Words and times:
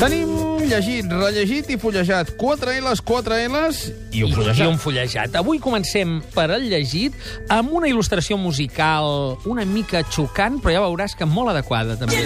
Tenim 0.00 0.30
llegit, 0.64 1.10
rellegit 1.12 1.66
i 1.68 1.76
fullejat. 1.76 2.30
Quatre 2.40 2.72
L's, 2.80 3.02
quatre 3.04 3.36
L's 3.50 3.82
i 4.16 4.22
un 4.24 4.30
I, 4.30 4.32
fullejat. 4.32 4.62
I 4.64 4.68
un 4.70 4.78
fullejat. 4.80 5.34
Avui 5.36 5.60
comencem 5.60 6.22
per 6.32 6.46
el 6.54 6.64
llegit 6.70 7.12
amb 7.52 7.74
una 7.76 7.90
il·lustració 7.90 8.38
musical 8.40 9.36
una 9.44 9.66
mica 9.68 10.00
xocant, 10.08 10.56
però 10.64 10.72
ja 10.72 10.82
veuràs 10.86 11.12
que 11.18 11.28
molt 11.28 11.52
adequada, 11.52 11.98
també. 12.00 12.24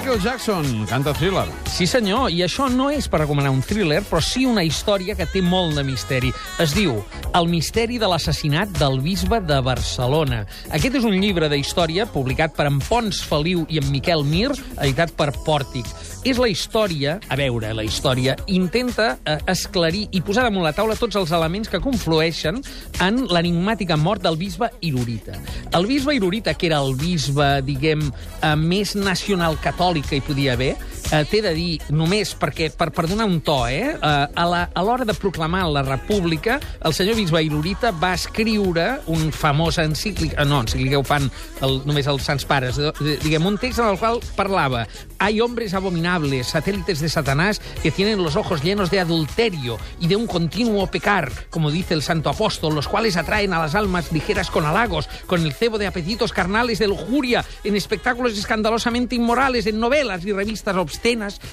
Michael 0.00 0.20
Jackson, 0.22 0.86
canta 0.88 1.12
Thriller. 1.12 1.44
Sí, 1.68 1.84
senyor, 1.84 2.30
i 2.32 2.38
això 2.40 2.70
no 2.72 2.86
és 2.88 3.04
per 3.04 3.18
recomanar 3.20 3.50
un 3.52 3.60
thriller, 3.60 4.00
però 4.08 4.22
sí 4.24 4.46
una 4.48 4.62
història 4.64 5.12
que 5.12 5.26
té 5.28 5.42
molt 5.44 5.76
de 5.76 5.84
misteri. 5.84 6.32
Es 6.56 6.72
diu 6.72 7.02
El 7.36 7.46
misteri 7.46 7.98
de 8.00 8.08
l'assassinat 8.08 8.72
del 8.80 8.98
bisbe 9.04 9.38
de 9.44 9.60
Barcelona. 9.62 10.40
Aquest 10.74 10.96
és 10.98 11.04
un 11.06 11.14
llibre 11.20 11.50
de 11.52 11.60
història 11.60 12.08
publicat 12.08 12.56
per 12.56 12.66
en 12.66 12.80
Pons 12.82 13.20
Feliu 13.28 13.66
i 13.68 13.78
en 13.78 13.90
Miquel 13.92 14.24
Mir, 14.24 14.48
editat 14.80 15.12
per 15.20 15.28
Pòrtic. 15.44 15.86
És 16.24 16.40
la 16.40 16.48
història, 16.50 17.18
a 17.30 17.36
veure, 17.38 17.70
la 17.76 17.84
història, 17.84 18.34
intenta 18.50 19.12
eh, 19.24 19.36
esclarir 19.52 20.08
i 20.10 20.20
posar 20.24 20.42
damunt 20.48 20.66
la 20.66 20.74
taula 20.76 20.98
tots 20.98 21.16
els 21.16 21.30
elements 21.36 21.70
que 21.70 21.80
conflueixen 21.80 22.58
en 23.00 23.22
l'enigmàtica 23.30 23.96
mort 24.00 24.24
del 24.24 24.36
bisbe 24.40 24.72
Irurita. 24.80 25.38
El 25.76 25.86
bisbe 25.88 26.16
Irurita, 26.18 26.56
que 26.58 26.66
era 26.72 26.82
el 26.82 26.96
bisbe, 26.98 27.48
diguem, 27.64 28.08
eh, 28.42 28.56
més 28.58 28.96
nacional 28.98 29.60
catòlic 29.62 29.89
que 29.98 30.16
hi 30.16 30.22
podia 30.22 30.52
haver, 30.54 30.76
eh, 31.10 31.24
t'he 31.24 31.40
de 31.42 31.52
dir, 31.56 31.80
només 31.90 32.32
perquè, 32.38 32.70
per, 32.76 32.90
per 32.94 33.06
donar 33.10 33.26
un 33.28 33.40
to, 33.44 33.64
eh, 33.66 33.96
eh, 33.96 34.26
a 34.34 34.84
l'hora 34.84 35.06
de 35.08 35.16
proclamar 35.16 35.64
la 35.72 35.82
república, 35.86 36.60
el 36.84 36.94
senyor 36.94 37.18
bisbe 37.18 37.42
Irurita 37.42 37.90
va 37.90 38.12
escriure 38.14 39.00
un 39.10 39.30
famós 39.34 39.80
encíclic, 39.82 40.36
eh, 40.36 40.46
no, 40.46 40.62
encíclica 40.62 41.00
ho 41.00 41.06
fan 41.06 41.28
el, 41.66 41.80
només 41.88 42.08
els 42.10 42.28
sants 42.28 42.46
pares, 42.46 42.78
diguem, 43.00 43.48
un 43.50 43.58
text 43.58 43.82
en 43.82 43.90
el 43.90 43.98
qual 43.98 44.20
parlava 44.36 44.86
hay 45.18 45.40
hombres 45.40 45.74
abominables, 45.74 46.46
satélites 46.46 47.00
de 47.00 47.08
Satanás, 47.08 47.60
que 47.82 47.90
tienen 47.90 48.22
los 48.22 48.36
ojos 48.36 48.62
llenos 48.62 48.90
de 48.90 49.00
adulterio 49.00 49.78
y 49.98 50.06
de 50.06 50.16
un 50.16 50.26
continuo 50.26 50.86
pecar, 50.86 51.30
como 51.50 51.70
dice 51.70 51.94
el 51.94 52.02
santo 52.02 52.30
apóstol, 52.30 52.74
los 52.74 52.88
cuales 52.88 53.16
atraen 53.16 53.52
a 53.52 53.58
las 53.58 53.74
almas 53.74 54.12
ligeras 54.12 54.50
con 54.50 54.64
halagos, 54.64 55.08
con 55.26 55.42
el 55.42 55.52
cebo 55.52 55.76
de 55.76 55.86
apetitos 55.86 56.32
carnales 56.32 56.78
de 56.78 56.88
lujuria, 56.88 57.44
en 57.64 57.76
espectáculos 57.76 58.38
escandalosamente 58.38 59.14
inmorales, 59.14 59.66
en 59.66 59.78
novelas 59.78 60.24
y 60.24 60.32
revistas 60.32 60.76
obscenas 60.76 60.89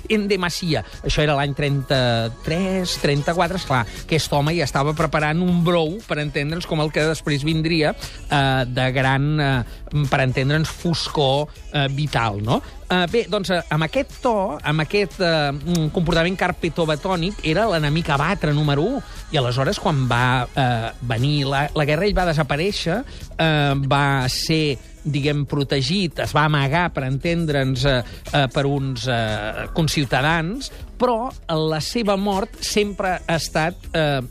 en 0.09 0.27
demasía. 0.27 0.83
Això 1.05 1.23
era 1.23 1.35
l'any 1.37 1.53
33, 1.57 2.97
34, 3.03 3.61
esclar, 3.61 3.83
aquest 4.05 4.33
home 4.33 4.55
ja 4.57 4.67
estava 4.67 4.95
preparant 4.97 5.41
un 5.43 5.63
brou, 5.65 5.97
per 6.07 6.19
entendre'ns, 6.23 6.67
com 6.69 6.81
el 6.83 6.91
que 6.93 7.05
després 7.07 7.45
vindria 7.47 7.93
eh, 7.93 8.65
de 8.67 8.89
gran, 8.95 9.29
eh, 9.39 10.03
per 10.11 10.21
entendre'ns, 10.25 10.71
foscor 10.71 11.47
eh, 11.73 11.87
vital, 11.93 12.41
no? 12.43 12.61
Uh, 12.87 13.03
bé, 13.11 13.25
doncs, 13.27 13.49
eh, 13.51 13.59
amb 13.75 13.83
aquest 13.83 14.13
to, 14.23 14.33
amb 14.63 14.85
aquest 14.85 15.17
uh, 15.19 15.49
comportament 15.91 16.37
carpetobatònic, 16.39 17.41
era 17.51 17.65
l'enemic 17.67 18.13
a 18.15 18.19
batre 18.21 18.53
número 18.55 18.85
1. 18.87 19.01
I 19.35 19.41
aleshores, 19.41 19.81
quan 19.83 20.05
va 20.07 20.45
uh, 20.47 20.91
venir 21.09 21.41
la, 21.51 21.65
la 21.75 21.87
guerra, 21.89 22.07
ell 22.07 22.15
va 22.15 22.29
desaparèixer, 22.29 23.01
uh, 23.03 23.73
va 23.91 24.05
ser 24.31 24.77
diguem, 25.07 25.45
protegit, 25.47 26.19
es 26.23 26.33
va 26.35 26.45
amagar, 26.47 26.89
per 26.93 27.05
entendre'ns, 27.07 27.85
eh, 27.87 28.45
per 28.53 28.65
uns 28.67 29.07
eh, 29.07 29.67
conciutadans, 29.75 30.71
però 30.97 31.29
la 31.69 31.79
seva 31.83 32.17
mort 32.17 32.59
sempre 32.65 33.15
ha 33.19 33.37
estat 33.37 33.87
eh, 33.93 34.21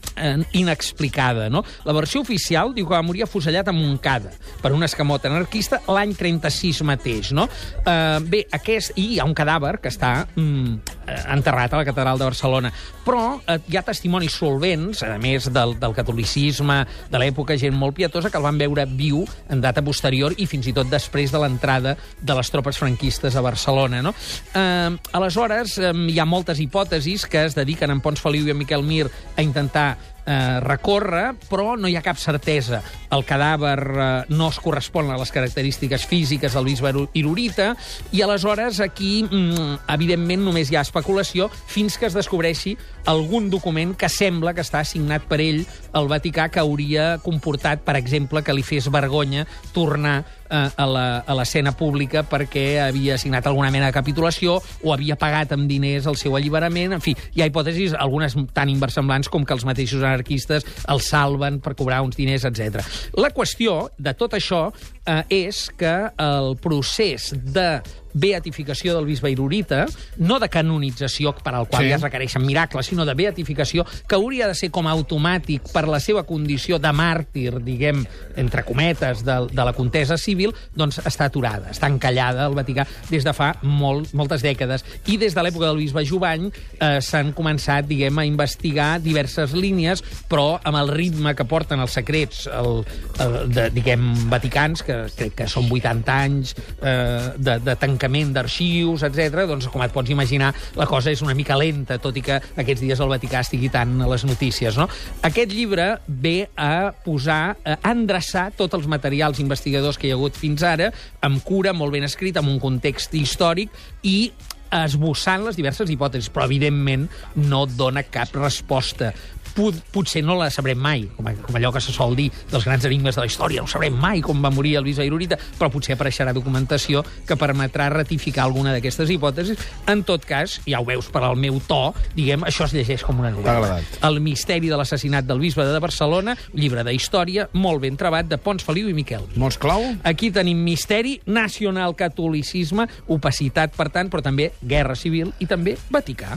inexplicada. 0.58 1.48
No? 1.52 1.64
La 1.86 1.94
versió 1.96 2.22
oficial 2.24 2.74
diu 2.76 2.88
que 2.88 2.96
va 2.96 3.04
morir 3.06 3.24
afusellat 3.26 3.68
a 3.70 3.74
Montcada 3.76 4.34
per 4.62 4.72
un 4.74 4.84
escamot 4.86 5.26
anarquista 5.28 5.80
l'any 5.88 6.14
36 6.18 6.82
mateix. 6.86 7.32
No? 7.36 7.48
Eh, 7.84 8.18
bé, 8.26 8.44
aquest... 8.50 8.94
I 8.96 9.06
hi 9.16 9.18
ha 9.20 9.26
un 9.28 9.34
cadàver 9.36 9.76
que 9.82 9.90
està 9.92 10.26
mm, 10.34 10.95
enterrat 11.06 11.72
a 11.72 11.80
la 11.80 11.86
catedral 11.86 12.18
de 12.18 12.28
Barcelona. 12.28 12.72
Però 13.04 13.38
eh, 13.46 13.58
hi 13.70 13.78
ha 13.78 13.84
testimonis 13.86 14.36
solvents, 14.40 15.02
a 15.06 15.16
més 15.22 15.48
del, 15.52 15.76
del 15.80 15.94
catolicisme 15.96 16.80
de 17.12 17.22
l'època, 17.22 17.58
gent 17.60 17.76
molt 17.76 17.96
pietosa, 17.96 18.30
que 18.30 18.40
el 18.40 18.46
van 18.46 18.58
veure 18.60 18.86
viu 18.86 19.24
en 19.52 19.62
data 19.62 19.84
posterior 19.86 20.34
i 20.36 20.48
fins 20.50 20.66
i 20.70 20.74
tot 20.76 20.90
després 20.90 21.32
de 21.34 21.42
l'entrada 21.42 21.96
de 22.20 22.38
les 22.38 22.50
tropes 22.52 22.80
franquistes 22.80 23.36
a 23.36 23.44
Barcelona. 23.44 24.02
No? 24.02 24.14
Eh, 24.54 24.90
aleshores, 25.16 25.78
eh, 25.78 25.94
hi 26.10 26.18
ha 26.20 26.28
moltes 26.28 26.60
hipòtesis 26.62 27.26
que 27.30 27.46
es 27.46 27.56
dediquen 27.58 27.94
en 27.94 28.02
Pons 28.04 28.20
Feliu 28.22 28.46
i 28.46 28.54
en 28.54 28.60
Miquel 28.60 28.84
Mir 28.86 29.06
a 29.08 29.42
intentar 29.44 29.94
eh, 30.26 30.60
recórrer, 30.60 31.34
però 31.48 31.76
no 31.78 31.88
hi 31.88 31.96
ha 31.96 32.04
cap 32.04 32.18
certesa. 32.20 32.82
El 33.14 33.24
cadàver 33.24 33.78
eh, 33.78 34.08
no 34.34 34.50
es 34.50 34.58
correspon 34.60 35.10
a 35.10 35.18
les 35.20 35.32
característiques 35.32 36.06
físiques 36.06 36.54
del 36.54 36.66
bisbe 36.66 36.92
Irurita, 37.14 37.72
i 38.12 38.22
aleshores 38.22 38.80
aquí, 38.80 39.22
mm, 39.24 39.86
evidentment, 39.94 40.44
només 40.44 40.70
hi 40.70 40.76
ha 40.76 40.84
especulació 40.84 41.48
fins 41.66 41.96
que 41.98 42.10
es 42.10 42.16
descobreixi 42.16 42.76
algun 43.06 43.50
document 43.50 43.94
que 43.96 44.10
sembla 44.10 44.54
que 44.54 44.64
està 44.66 44.82
assignat 44.82 45.26
per 45.30 45.40
ell 45.40 45.62
al 45.92 46.10
Vaticà 46.10 46.48
que 46.50 46.60
hauria 46.60 47.16
comportat, 47.22 47.84
per 47.86 47.96
exemple, 47.96 48.42
que 48.42 48.54
li 48.54 48.66
fes 48.66 48.90
vergonya 48.90 49.46
tornar 49.72 50.24
eh, 50.50 50.70
a 50.76 51.36
l'escena 51.38 51.72
pública 51.76 52.24
perquè 52.26 52.66
havia 52.86 53.18
signat 53.18 53.46
alguna 53.46 53.70
mena 53.74 53.90
de 53.90 53.96
capitulació 53.96 54.58
o 54.82 54.94
havia 54.94 55.18
pagat 55.20 55.54
amb 55.56 55.68
diners 55.70 56.06
el 56.06 56.18
seu 56.20 56.36
alliberament. 56.38 56.96
En 56.96 57.04
fi, 57.04 57.16
hi 57.34 57.42
ha 57.42 57.50
hipòtesis, 57.50 57.94
algunes 57.98 58.36
tan 58.56 58.72
inversemblants 58.72 59.30
com 59.32 59.44
que 59.46 59.56
els 59.56 59.66
mateixos 59.68 60.02
anarquistes 60.02 60.66
el 60.88 61.02
salven 61.04 61.60
per 61.60 61.76
cobrar 61.78 62.02
uns 62.06 62.18
diners, 62.18 62.46
etc. 62.48 62.82
La 63.18 63.32
qüestió 63.34 63.86
de 63.98 64.14
tot 64.16 64.36
això 64.36 64.68
eh, 65.06 65.22
és 65.46 65.66
que 65.76 65.94
el 66.18 66.56
procés 66.62 67.32
de 67.34 67.80
beatificació 68.16 68.94
del 68.96 69.04
bisbe 69.04 69.30
Irurita, 69.30 69.82
no 70.24 70.38
de 70.40 70.48
canonització 70.48 71.34
per 71.36 71.52
al 71.54 71.66
qual 71.68 71.84
Sí. 71.84 71.90
ja 71.90 71.96
es 71.96 72.02
requereixen 72.02 72.44
miracles, 72.46 72.86
sinó 72.86 73.04
de 73.04 73.12
beatificació, 73.14 73.84
que 74.08 74.14
hauria 74.14 74.48
de 74.48 74.54
ser 74.54 74.70
com 74.70 74.86
a 74.88 74.94
automàtic 74.96 75.68
per 75.72 75.86
la 75.86 76.00
seva 76.00 76.22
condició 76.24 76.78
de 76.78 76.92
màrtir, 76.96 77.60
diguem, 77.60 78.06
entre 78.36 78.64
cometes, 78.64 79.22
de, 79.24 79.36
de 79.52 79.64
la 79.68 79.74
contesa 79.76 80.16
civil, 80.16 80.54
doncs 80.74 80.98
està 81.04 81.28
aturada, 81.28 81.68
està 81.70 81.90
encallada 81.92 82.46
al 82.46 82.56
Vaticà 82.56 82.86
des 83.10 83.22
de 83.26 83.34
fa 83.36 83.50
molt, 83.62 84.14
moltes 84.16 84.40
dècades. 84.40 84.84
I 85.12 85.18
des 85.20 85.36
de 85.36 85.44
l'època 85.44 85.68
del 85.68 85.82
bisbe 85.84 86.04
Jovany 86.08 86.48
eh, 86.48 87.00
s'han 87.04 87.34
començat, 87.36 87.84
diguem, 87.84 88.16
a 88.16 88.24
investigar 88.24 88.94
diverses 89.04 89.52
línies, 89.52 90.02
però 90.30 90.56
amb 90.64 90.80
el 90.80 90.88
ritme 90.88 91.34
que 91.36 91.44
porten 91.44 91.84
els 91.84 91.92
secrets 91.92 92.46
el, 92.48 92.80
el, 93.20 93.36
de, 93.52 93.68
diguem, 93.76 94.08
vaticans, 94.32 94.82
que 94.86 94.95
crec 95.16 95.36
que 95.40 95.48
són 95.50 95.68
80 95.72 96.16
anys 96.16 96.54
eh, 96.56 97.32
de, 97.36 97.58
de 97.64 97.76
tancament 97.80 98.32
d'arxius, 98.36 99.04
etc. 99.08 99.44
doncs, 99.48 99.68
com 99.72 99.84
et 99.84 99.94
pots 99.94 100.12
imaginar, 100.12 100.52
la 100.78 100.88
cosa 100.90 101.12
és 101.12 101.22
una 101.24 101.36
mica 101.38 101.58
lenta, 101.58 102.00
tot 102.02 102.16
i 102.16 102.24
que 102.24 102.40
aquests 102.40 102.84
dies 102.84 103.02
el 103.02 103.12
Vaticà 103.12 103.42
estigui 103.44 103.70
tant 103.72 103.98
a 104.02 104.10
les 104.10 104.26
notícies. 104.28 104.78
No? 104.80 104.88
Aquest 105.26 105.54
llibre 105.54 105.92
ve 106.06 106.36
a 106.56 106.90
posar, 107.04 107.56
a 107.62 107.78
endreçar 107.92 108.48
tots 108.56 108.76
els 108.78 108.88
materials 108.90 109.40
investigadors 109.42 109.98
que 109.98 110.08
hi 110.08 110.14
ha 110.14 110.18
hagut 110.18 110.36
fins 110.38 110.64
ara, 110.66 110.90
amb 111.26 111.42
cura, 111.46 111.74
molt 111.76 111.94
ben 111.94 112.06
escrit, 112.06 112.36
amb 112.36 112.52
un 112.52 112.60
context 112.62 113.14
històric, 113.16 113.72
i 114.06 114.30
esbossant 114.76 115.44
les 115.46 115.56
diverses 115.58 115.90
hipòtesis, 115.90 116.30
però 116.32 116.46
evidentment 116.48 117.06
no 117.38 117.64
dona 117.70 118.02
cap 118.02 118.34
resposta. 118.36 119.12
Pot, 119.56 119.78
potser 119.92 120.20
no 120.24 120.36
la 120.36 120.50
sabrem 120.52 120.78
mai, 120.78 121.06
com, 121.16 121.28
com 121.46 121.56
allò 121.56 121.72
que 121.72 121.80
se 121.80 121.94
sol 121.94 122.16
dir 122.18 122.28
dels 122.50 122.66
grans 122.66 122.84
enigmes 122.84 123.16
de 123.16 123.24
la 123.24 123.28
història, 123.30 123.62
no 123.64 123.70
sabrem 123.70 123.94
mai 123.96 124.20
com 124.24 124.42
va 124.42 124.50
morir 124.52 124.74
el 124.80 124.84
bisbe 124.84 125.06
Irurita, 125.06 125.38
però 125.58 125.70
potser 125.72 125.94
apareixerà 125.96 126.34
documentació 126.36 127.02
que 127.26 127.38
permetrà 127.40 127.88
ratificar 127.92 128.44
alguna 128.44 128.74
d'aquestes 128.74 129.10
hipòtesis. 129.14 129.62
En 129.88 130.02
tot 130.06 130.26
cas, 130.28 130.58
ja 130.68 130.80
ho 130.80 130.88
veus 130.88 131.08
per 131.12 131.24
al 131.24 131.38
meu 131.40 131.60
to, 131.68 131.94
diguem, 132.16 132.44
això 132.48 132.66
es 132.68 132.74
llegeix 132.76 133.04
com 133.06 133.22
una 133.22 133.32
novel·la. 133.34 133.80
El 134.06 134.20
misteri 134.24 134.68
de 134.72 134.78
l'assassinat 134.78 135.28
del 135.28 135.40
bisbe 135.42 135.64
de 135.66 135.80
Barcelona, 135.82 136.36
llibre 136.52 136.84
d'història, 136.86 137.48
molt 137.56 137.82
ben 137.84 137.96
trebat, 137.96 138.28
de 138.28 138.40
Pons 138.42 138.64
Feliu 138.66 138.90
i 138.92 138.96
Miquel. 138.96 139.24
Mots 139.40 139.60
clau? 139.62 139.84
Aquí 140.04 140.30
tenim 140.34 140.60
misteri, 140.66 141.16
nacional-catolicisme, 141.26 142.88
opacitat, 143.16 143.72
per 143.76 143.88
tant, 143.94 144.12
però 144.12 144.24
també 144.24 144.52
guerra 144.60 144.98
civil 144.98 145.32
i 145.40 145.48
també 145.48 145.78
Vaticà. 145.90 146.36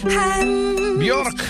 Bjork, 0.00 1.42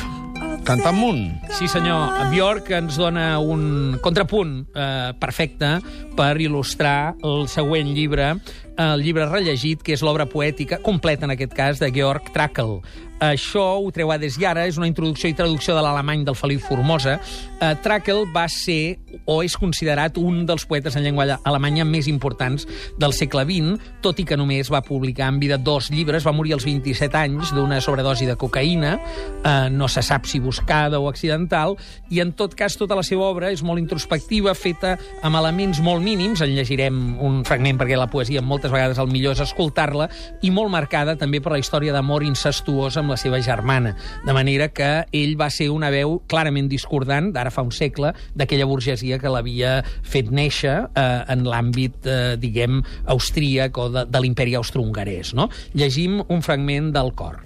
canta 0.66 0.88
amunt. 0.90 1.38
Sí, 1.54 1.68
senyor. 1.70 2.10
Bjork 2.32 2.70
ens 2.74 2.96
dona 2.98 3.38
un 3.38 3.98
contrapunt 4.02 4.64
eh, 4.74 5.12
perfecte 5.22 5.76
per 6.18 6.32
il·lustrar 6.42 7.14
el 7.22 7.46
següent 7.52 7.92
llibre. 7.94 8.32
El 8.80 9.04
llibre 9.04 9.28
rellegit, 9.28 9.84
que 9.84 9.94
és 9.96 10.02
l'obra 10.06 10.28
poètica, 10.30 10.80
completa 10.80 11.28
en 11.28 11.36
aquest 11.36 11.54
cas, 11.56 11.82
de 11.82 11.92
Georg 11.92 12.32
Trakl. 12.32 12.78
Això 13.20 13.60
ho 13.76 13.90
treu 13.92 14.08
a 14.08 14.16
des 14.16 14.38
i 14.40 14.46
ara, 14.48 14.62
és 14.64 14.78
una 14.80 14.88
introducció 14.88 15.28
i 15.28 15.34
traducció 15.36 15.74
de 15.76 15.82
l'alemany 15.84 16.22
del 16.24 16.36
Feliu 16.38 16.60
Formosa. 16.64 17.18
Uh, 17.60 17.74
Trakl 17.84 18.22
va 18.32 18.46
ser, 18.48 18.96
o 19.28 19.42
és 19.44 19.58
considerat, 19.60 20.16
un 20.16 20.46
dels 20.48 20.64
poetes 20.64 20.96
en 20.96 21.04
llengua 21.04 21.36
alemanya 21.44 21.84
més 21.84 22.08
importants 22.08 22.64
del 22.96 23.12
segle 23.12 23.44
XX, 23.44 23.76
tot 24.00 24.22
i 24.22 24.24
que 24.24 24.38
només 24.40 24.72
va 24.72 24.80
publicar 24.80 25.28
en 25.28 25.40
vida 25.42 25.58
dos 25.60 25.90
llibres, 25.92 26.24
va 26.24 26.32
morir 26.32 26.54
als 26.56 26.64
27 26.64 27.18
anys 27.20 27.52
d'una 27.52 27.82
sobredosi 27.84 28.24
de 28.24 28.38
cocaïna, 28.40 28.94
uh, 28.96 29.68
no 29.68 29.90
se 29.92 30.00
sap 30.00 30.24
si 30.24 30.40
buscada 30.40 30.96
o 30.96 31.10
accidental, 31.12 31.76
i 32.08 32.24
en 32.24 32.32
tot 32.32 32.56
cas 32.56 32.78
tota 32.80 32.96
la 32.96 33.04
seva 33.04 33.28
obra 33.28 33.52
és 33.52 33.60
molt 33.60 33.84
introspectiva, 33.84 34.56
feta 34.56 34.94
amb 35.20 35.36
elements 35.36 35.84
molt 35.84 36.00
mínims, 36.00 36.40
en 36.40 36.56
llegirem 36.56 37.20
un 37.20 37.44
fragment 37.44 37.84
perquè 37.84 38.00
la 38.00 38.08
poesia 38.08 38.40
moltes 38.40 38.69
vegades 38.72 39.00
el 39.02 39.10
millor 39.10 39.36
és 39.36 39.42
escoltar-la, 39.44 40.08
i 40.42 40.52
molt 40.54 40.72
marcada 40.72 41.16
també 41.20 41.40
per 41.42 41.52
la 41.54 41.60
història 41.62 41.94
d'amor 41.96 42.24
incestuós 42.26 42.98
amb 43.00 43.14
la 43.14 43.18
seva 43.20 43.40
germana. 43.44 43.94
De 44.26 44.36
manera 44.36 44.70
que 44.74 44.90
ell 45.16 45.36
va 45.40 45.50
ser 45.50 45.70
una 45.74 45.90
veu 45.92 46.18
clarament 46.30 46.70
discordant, 46.70 47.32
d'ara 47.34 47.52
fa 47.54 47.64
un 47.66 47.74
segle, 47.74 48.14
d'aquella 48.34 48.68
burgesia 48.70 49.20
que 49.20 49.32
l'havia 49.32 49.80
fet 50.02 50.30
néixer 50.30 50.76
eh, 50.88 51.04
en 51.34 51.46
l'àmbit, 51.48 52.00
eh, 52.06 52.36
diguem, 52.40 52.80
austríac 53.10 53.78
o 53.78 53.90
de, 53.92 54.06
de 54.08 54.24
l'imperi 54.24 54.56
austro-hongarès. 54.58 55.34
No? 55.38 55.50
Llegim 55.74 56.20
un 56.28 56.42
fragment 56.46 56.92
del 56.96 57.14
cor. 57.18 57.42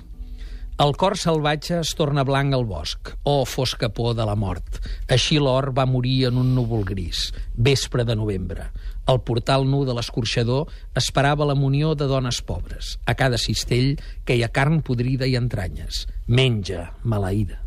El 0.83 0.97
cor 0.99 1.15
salvatge 1.15 1.77
es 1.85 1.93
torna 1.95 2.25
blanc 2.27 2.55
al 2.57 2.65
bosc. 2.67 3.13
Oh, 3.23 3.45
fosca 3.47 3.93
por 3.95 4.17
de 4.19 4.25
la 4.27 4.35
mort. 4.35 4.81
Així 5.09 5.37
l'or 5.39 5.73
va 5.77 5.85
morir 5.85 6.25
en 6.31 6.39
un 6.41 6.55
núvol 6.57 6.85
gris. 6.89 7.29
Vespre 7.55 8.05
de 8.05 8.17
novembre. 8.17 8.71
Al 9.05 9.21
portal 9.21 9.67
nu 9.69 9.83
de 9.85 9.93
l'escorxador 9.97 10.71
esperava 10.97 11.45
la 11.45 11.57
munió 11.59 11.93
de 11.95 12.09
dones 12.09 12.41
pobres. 12.41 12.97
A 13.05 13.15
cada 13.15 13.37
cistell 13.37 13.99
que 14.25 14.39
hi 14.39 14.45
ha 14.45 14.53
carn 14.53 14.81
podrida 14.81 15.29
i 15.29 15.37
entranyes. 15.37 16.07
Menja, 16.27 16.89
maleïda. 17.05 17.61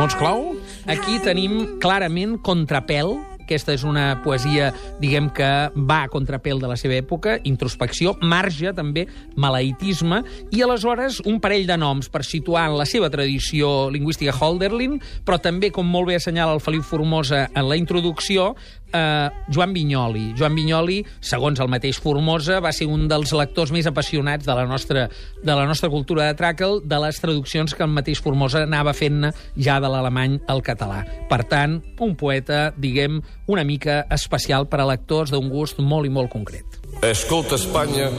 Mots 0.00 0.16
clau? 0.18 0.56
Aquí 0.90 1.20
tenim 1.22 1.78
clarament 1.82 2.40
contrapèl, 2.42 3.14
aquesta 3.50 3.74
és 3.74 3.82
una 3.82 4.20
poesia, 4.22 4.68
diguem 5.02 5.26
que 5.34 5.48
va 5.74 6.04
a 6.04 6.10
contrapèl 6.12 6.60
de 6.62 6.68
la 6.70 6.76
seva 6.78 6.94
època, 6.94 7.34
introspecció, 7.50 8.14
marge, 8.22 8.70
també, 8.76 9.08
maleïtisme, 9.34 10.20
i 10.54 10.62
aleshores 10.62 11.18
un 11.26 11.40
parell 11.42 11.66
de 11.66 11.78
noms 11.80 12.06
per 12.14 12.22
situar 12.22 12.68
en 12.70 12.76
la 12.78 12.86
seva 12.86 13.10
tradició 13.10 13.90
lingüística 13.90 14.36
Holderlin, 14.38 15.00
però 15.26 15.40
també, 15.42 15.72
com 15.74 15.90
molt 15.90 16.12
bé 16.12 16.20
assenyala 16.20 16.54
el 16.54 16.62
Feliu 16.62 16.84
Formosa 16.86 17.48
en 17.50 17.66
la 17.66 17.78
introducció, 17.80 18.52
eh, 18.92 19.30
Joan 19.52 19.74
Vinyoli. 19.74 20.30
Joan 20.38 20.56
Vinyoli, 20.58 21.00
segons 21.20 21.60
el 21.60 21.70
mateix 21.72 22.00
Formosa, 22.02 22.60
va 22.64 22.72
ser 22.76 22.88
un 22.90 23.06
dels 23.10 23.32
lectors 23.36 23.72
més 23.74 23.88
apassionats 23.90 24.46
de 24.46 24.56
la 24.56 24.66
nostra, 24.68 25.06
de 25.42 25.54
la 25.54 25.66
nostra 25.68 25.90
cultura 25.92 26.28
de 26.28 26.38
Tràquel, 26.38 26.80
de 26.84 27.00
les 27.04 27.20
traduccions 27.22 27.74
que 27.74 27.86
el 27.86 27.94
mateix 27.94 28.22
Formosa 28.22 28.64
anava 28.66 28.94
fent 28.96 29.30
ja 29.56 29.80
de 29.80 29.90
l'alemany 29.92 30.40
al 30.48 30.64
català. 30.66 31.02
Per 31.30 31.42
tant, 31.50 31.80
un 32.00 32.16
poeta, 32.16 32.70
diguem, 32.76 33.20
una 33.50 33.64
mica 33.64 34.04
especial 34.10 34.68
per 34.70 34.82
a 34.82 34.90
lectors 34.90 35.34
d'un 35.34 35.50
gust 35.52 35.80
molt 35.80 36.08
i 36.08 36.14
molt 36.14 36.32
concret. 36.32 36.79
Escolta, 37.02 37.54
Espanya, 37.54 38.10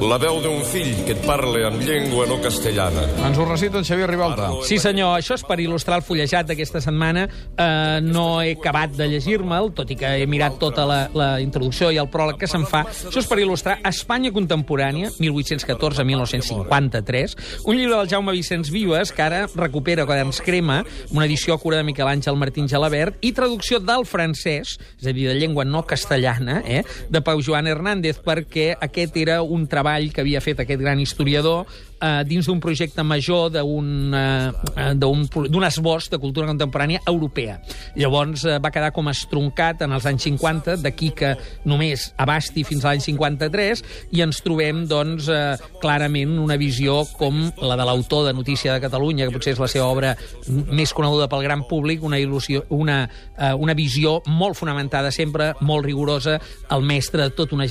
la 0.00 0.16
veu 0.16 0.38
d'un 0.40 0.62
fill 0.64 1.04
que 1.04 1.12
et 1.12 1.26
parla 1.26 1.68
en 1.68 1.74
llengua 1.84 2.24
no 2.24 2.38
castellana. 2.40 3.02
Ens 3.26 3.36
ho 3.36 3.44
recita 3.44 3.76
en 3.76 3.84
Xavier 3.84 4.08
Ribalta. 4.08 4.48
Sí, 4.64 4.78
senyor, 4.80 5.18
això 5.18 5.34
és 5.36 5.44
per 5.44 5.58
il·lustrar 5.60 5.98
el 6.00 6.04
fullejat 6.06 6.46
d'aquesta 6.48 6.80
setmana. 6.80 7.28
Uh, 7.52 8.00
no 8.00 8.40
he 8.40 8.56
acabat 8.56 8.96
de 8.96 9.04
llegir-me'l, 9.12 9.76
tot 9.76 9.92
i 9.92 9.96
que 10.00 10.08
he 10.22 10.26
mirat 10.30 10.56
tota 10.62 10.86
la, 10.88 11.10
la 11.12 11.36
introducció 11.44 11.90
i 11.92 12.00
el 12.00 12.08
pròleg 12.08 12.40
que 12.40 12.48
se'n 12.48 12.64
fa. 12.70 12.80
Això 12.88 13.20
és 13.20 13.28
per 13.28 13.36
il·lustrar 13.42 13.76
Espanya 13.90 14.32
contemporània, 14.32 15.10
1814-1953, 15.20 17.36
un 17.68 17.76
llibre 17.76 17.96
del 17.98 18.08
Jaume 18.14 18.32
Vicenç 18.38 18.72
Vives, 18.72 19.12
que 19.12 19.22
ara 19.26 19.44
recupera 19.52 20.08
Quaderns 20.08 20.40
Crema, 20.46 20.78
una 21.12 21.28
edició 21.28 21.52
a 21.54 21.60
cura 21.60 21.76
de 21.76 21.84
Miquel 21.90 22.08
Àngel 22.08 22.40
Martín 22.40 22.72
Gelabert, 22.72 23.20
i 23.20 23.36
traducció 23.36 23.76
del 23.84 24.08
francès, 24.08 24.80
és 24.96 25.04
a 25.04 25.12
dir, 25.12 25.28
de 25.28 25.36
llengua 25.36 25.68
no 25.68 25.84
castellana, 25.84 26.64
eh, 26.64 26.88
de 27.10 27.20
Pau 27.20 27.42
Joan 27.44 27.68
Hernández, 27.68 28.16
perquè 28.30 28.72
aquest 28.78 29.16
era 29.18 29.40
un 29.42 29.66
treball 29.70 30.12
que 30.14 30.22
havia 30.22 30.42
fet 30.44 30.62
aquest 30.62 30.80
gran 30.80 31.02
historiador 31.02 31.66
eh, 32.00 32.22
dins 32.26 32.46
d'un 32.46 32.60
projecte 32.60 33.02
major 33.02 33.50
d'un 33.52 34.14
eh, 34.14 34.94
d'un 34.94 35.64
esbós 35.66 36.08
de 36.10 36.18
cultura 36.18 36.48
contemporània 36.48 37.00
europea. 37.06 37.60
Llavors 37.96 38.44
eh, 38.44 38.58
va 38.62 38.72
quedar 38.72 38.92
com 38.96 39.10
estroncat 39.10 39.84
en 39.84 39.94
els 39.96 40.06
anys 40.08 40.26
50, 40.28 40.78
d'aquí 40.84 41.10
que 41.16 41.34
només 41.68 42.10
abasti 42.20 42.64
fins 42.64 42.84
a 42.84 42.92
l'any 42.92 43.04
53, 43.04 43.84
i 44.16 44.24
ens 44.24 44.40
trobem, 44.44 44.84
doncs, 44.90 45.28
eh, 45.28 45.56
clarament 45.82 46.38
una 46.40 46.58
visió 46.60 47.02
com 47.18 47.42
la 47.60 47.76
de 47.76 47.88
l'autor 47.88 48.26
de 48.28 48.34
Notícia 48.36 48.74
de 48.74 48.82
Catalunya, 48.82 49.28
que 49.28 49.36
potser 49.36 49.54
és 49.54 49.62
la 49.62 49.70
seva 49.70 49.90
obra 49.90 50.14
més 50.48 50.94
coneguda 50.96 51.28
pel 51.30 51.44
gran 51.46 51.66
públic, 51.68 52.04
una, 52.06 52.18
il·lusió, 52.20 52.64
una, 52.70 53.02
eh, 53.36 53.52
una 53.54 53.76
visió 53.76 54.20
molt 54.26 54.58
fonamentada 54.58 55.12
sempre, 55.14 55.52
molt 55.60 55.86
rigorosa, 55.86 56.38
el 56.70 56.86
mestre 56.86 57.26
de 57.26 57.36
tota 57.36 57.56
una 57.56 57.68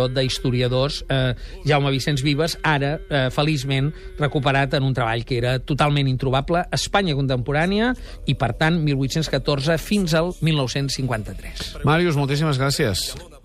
generació 0.00 0.08
d'historiadors, 0.08 1.04
eh, 1.08 1.34
Jaume 1.64 1.90
Vicenç 1.90 2.22
Vives, 2.22 2.58
ara, 2.62 3.00
eh, 3.08 3.30
feliçment, 3.30 3.92
recuperat 4.18 4.74
en 4.74 4.82
un 4.82 4.94
treball 4.94 5.24
que 5.24 5.38
era 5.38 5.58
totalment 5.58 6.08
introbable, 6.08 6.64
Espanya 6.72 7.14
contemporània, 7.14 7.94
i, 8.26 8.34
per 8.34 8.54
tant, 8.56 8.80
1814 8.82 9.78
fins 9.78 10.14
al 10.14 10.34
1953. 10.40 11.84
Màrius, 11.84 12.16
moltíssimes 12.16 12.58
gràcies. 12.58 13.39